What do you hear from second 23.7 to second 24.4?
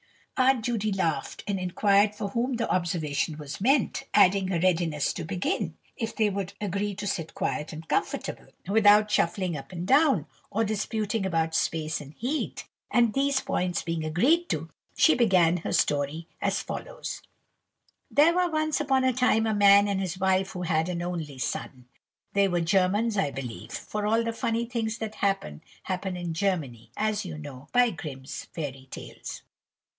for all the